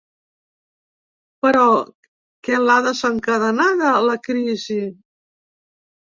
[1.45, 1.65] Però,
[2.47, 4.79] què l’ha desencadenada, la crisi?